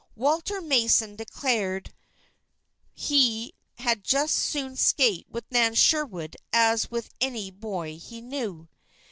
[0.15, 1.93] Walter Mason declared
[2.95, 8.67] he had just as soon skate with Nan Sherwood as with any boy he knew.